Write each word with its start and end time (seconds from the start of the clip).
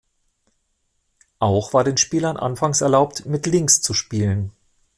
Auch 1.37 1.75
war 1.75 1.83
den 1.83 1.97
Spielern 1.97 2.35
anfangs 2.35 2.81
erlaubt, 2.81 3.27
mit 3.27 3.45
links 3.45 3.81
zu 3.81 3.93
spielen. 3.93 4.51